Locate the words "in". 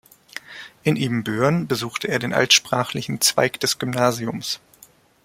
0.81-0.95